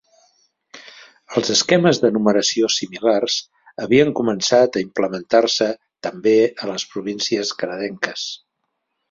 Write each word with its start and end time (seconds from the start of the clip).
Els 1.41 1.51
esquemes 1.55 1.99
de 2.05 2.09
numeració 2.15 2.69
similars 2.75 3.35
havien 3.85 4.09
començat 4.21 4.81
a 4.81 4.83
implementar-se 4.87 5.69
també 6.09 6.35
a 6.65 6.73
les 6.73 6.89
províncies 6.97 7.55
canadenques. 7.63 8.27